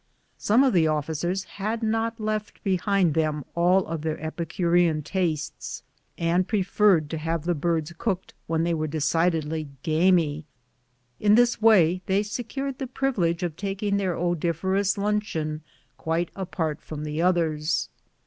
[0.39, 5.83] Some of the officers had not left behind them all of their epicurean tastes,
[6.17, 10.45] and preferred to have the birds cooked when they were decidedly "gamy."
[11.19, 15.61] In this way they secured the privilege of taking their odoriferous luncheon
[15.97, 17.87] quite apart from the others.